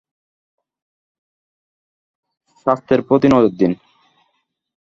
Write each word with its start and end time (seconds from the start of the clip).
স্বাস্থে্যর 2.57 2.99
প্রতি 3.07 3.27
নজর 3.27 3.53
দিন। 3.59 3.71